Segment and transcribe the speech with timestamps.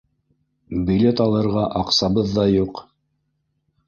[0.87, 2.81] Билет алырға аҡсабыҙ ҙа юҡ.